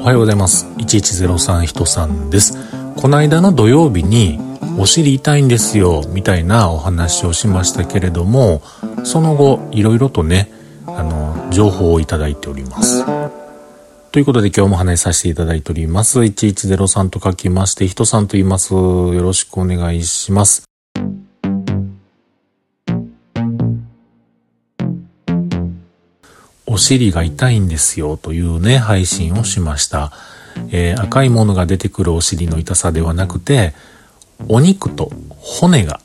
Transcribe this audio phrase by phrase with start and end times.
[0.00, 0.64] おはようございます。
[0.78, 2.56] 1103人さんです。
[2.96, 4.40] この間の土曜日に、
[4.78, 8.62] お尻痛いんですよ、みたいなお話をしましたけれども、
[9.04, 10.50] その後、いろいろとね、
[10.86, 13.04] あの、情報をいただいております。
[14.10, 16.18] ということで今日も話させていただいております。
[16.20, 18.72] 1103と書きまして、人さんと言います。
[18.72, 20.69] よろしくお願いします。
[26.70, 30.12] お尻が痛いんですよというね、配信をしました。
[30.70, 33.74] えー、赤いものが出てくるお尻の痛さではなくて、
[34.48, 35.10] お肉と
[35.40, 36.00] 骨が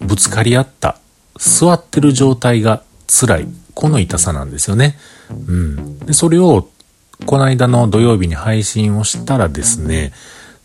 [0.00, 0.96] ぶつかり合った、
[1.36, 4.96] 座ってる状態が辛い、この痛さなんですよね。
[5.28, 5.98] うん。
[5.98, 6.70] で、それを、
[7.26, 10.14] この間の土曜日に配信をしたらですね、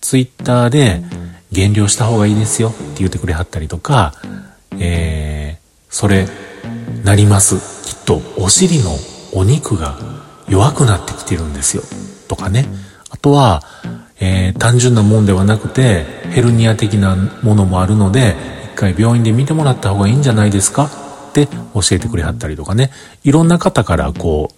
[0.00, 1.02] ツイッターで
[1.50, 4.14] 減量した方がいいですよって言ってくれはったりとか、
[4.78, 6.28] えー、それ、
[7.02, 7.56] なります。
[7.84, 8.96] きっと、お尻の
[9.36, 9.98] お肉が
[10.48, 11.82] 弱くなってきてるんですよ。
[12.26, 12.66] とかね。
[13.10, 13.62] あとは、
[14.18, 18.34] えー、単純なもんではなくて、ヘルニア的なものもあるので、
[18.72, 20.86] 一回病院で見てもらった方がいいんじゃないですか？
[20.86, 22.90] って教えてくれはったりとかね。
[23.24, 24.50] いろんな方からこ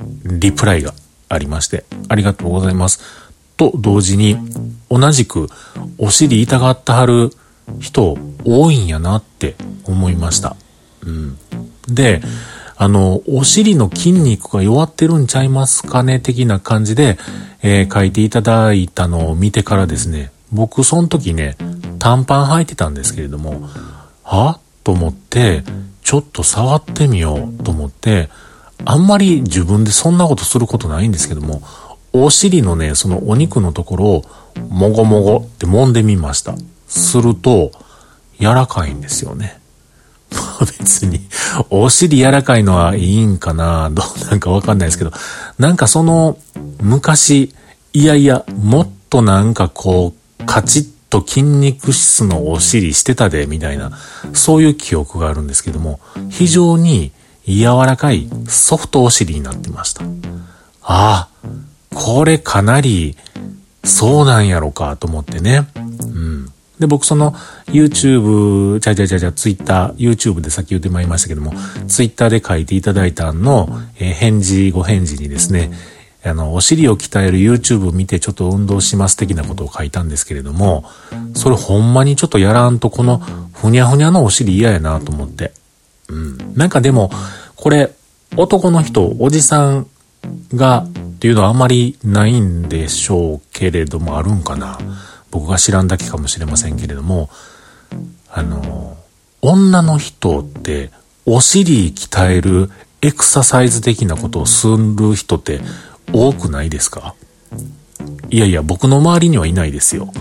[0.00, 0.94] う、リプライが
[1.28, 3.00] ありまして、ありがとうございます。
[3.58, 4.38] と同時に、
[4.90, 5.50] 同じく
[5.98, 7.30] お尻痛がってはる
[7.80, 10.56] 人多いんやなって思いました。
[11.04, 11.38] うん。
[11.86, 12.22] で、
[12.82, 17.18] あの、お尻の筋肉が弱ってるんちゃいますかね的な感じで、
[17.62, 21.58] えー、書いていただいたのを見てからですね、僕その時ね、
[21.98, 23.68] 短パン履いてたんですけれども、
[24.24, 24.58] は？
[24.82, 25.62] と思って、
[26.02, 28.30] ちょっと触ってみようと思って、
[28.86, 31.60] あんまり自分でそんなことすることないんですけども、
[32.14, 34.24] お尻のね、そのお肉のところを、
[34.70, 36.54] もごもごって揉んでみました。
[36.86, 37.72] すると、
[38.38, 39.59] 柔らかいんですよね。
[40.64, 41.20] 別に、
[41.70, 43.90] お尻柔らかいのはいいんかな？
[43.90, 45.12] どうなんかわかんないですけど、
[45.58, 46.38] なんかその、
[46.80, 47.54] 昔、
[47.92, 53.92] いやいや、もっとなんかこう、カチッと筋肉質のお尻してたで、みたいな、
[54.32, 57.12] そういう記憶があるんですけども、非常に
[57.46, 60.04] 柔らかいソフトお尻になってました。
[60.82, 61.48] ああ、
[61.94, 63.16] これかなり、
[63.82, 65.66] そうなんやろかと思ってね。
[66.80, 67.32] で、僕その
[67.66, 71.52] YouTube、ちゃちゃちゃちゃ Twitter、YouTube でさっき言ってまいりましたけども、
[71.86, 75.70] Twitter で書いていただいたの、えー、返事、ご返事にですね、
[76.24, 80.84] あの、お尻を鍛える YouTube を見てちょっと運動します的なことを書いたんですけれども、
[81.34, 83.18] それほんまにちょっとやらんとこの
[83.52, 85.52] ふにゃふにゃのお尻嫌やなと思って。
[86.08, 86.54] うん。
[86.56, 87.10] なんかでも、
[87.56, 87.90] これ、
[88.36, 89.86] 男の人、おじさん
[90.54, 94.78] がっていうのはあまりないんでしょうけれども、あるんかな。
[95.30, 97.30] 僕が知らんだけかもしれませんけれども、
[98.30, 98.96] あの、
[99.42, 100.90] 女の人って
[101.26, 102.70] お尻鍛える
[103.02, 105.60] エクササイズ的なことをする人って
[106.12, 107.14] 多くないですか？
[108.30, 110.12] いやいや、僕の周りにはいないですよ。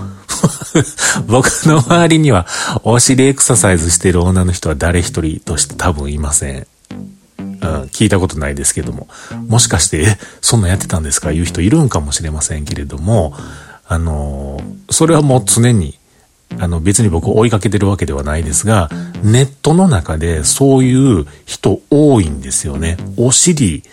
[1.27, 2.47] 僕の周りには
[2.83, 6.67] お尻エクササイズしてる女の人は誰一人として多分いません。
[7.39, 9.07] うん、聞いたことないですけども。
[9.47, 11.33] もしかして、そんなやってたんですか？
[11.33, 13.33] 言う人いるんかもしれませんけれども、
[13.89, 14.61] あの、
[14.91, 15.97] それはもう常に、
[16.59, 18.89] あの別に僕追いかけてるわけではないですが、
[19.23, 22.97] ネットの中でそういう人多いんですよね。
[23.17, 23.83] お尻、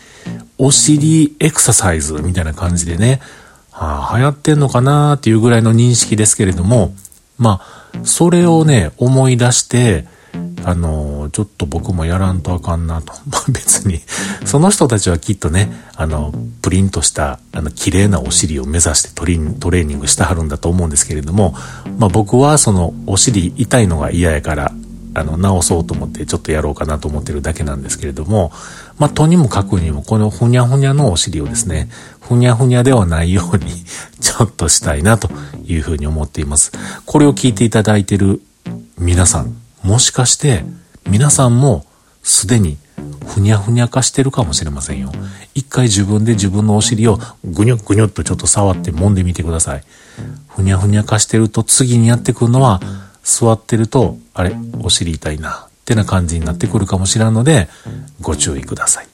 [0.58, 3.20] お尻エクササイズみたいな感じでね、
[3.70, 6.94] はあ、流行ってんのかなっていうぐらいの認識ですけれども、
[7.38, 10.06] まあ、それをね、思い出して、
[10.68, 13.12] あの、ちょっと僕もやらんとあかんなと。
[13.30, 14.00] まあ別に、
[14.44, 21.54] その人たちはきっとね、あの、プリントした、あの、綺麗なお尻を目指してトレトレーニングしてはるんだと思うんですけれども、
[21.98, 24.72] まあ僕はその、お尻痛いのが嫌やから、
[25.14, 28.50] あの、直そうと思ってちょっとやろうかなと思ってるだけなんですけれども、
[28.98, 31.88] まあ、とにもかくにも、このふにゃふにゃのお尻をですね、
[32.20, 33.66] ふにゃふにゃではないように
[34.20, 35.30] ちょっとしたいなと
[35.64, 36.72] いうふうに思っています。
[37.04, 38.42] これを聞いていただいてる
[38.98, 39.54] 皆さん、
[39.86, 40.64] もしかして
[41.08, 41.86] 皆さんも
[42.22, 42.76] すでに
[43.26, 45.12] ふにゃふにゃ化してるかもしれませんよ。
[45.54, 49.84] 一回自分で自分のお尻をぐにょぐにょっとちょっと触って揉んでみてください。
[50.48, 52.80] ふにゃふにゃ化してると次にやってくるのは
[53.22, 57.68] 座ってると、あれ、お尻痛いな、ってな感じになってくるかもしれんので、
[58.20, 59.08] ご注意ください。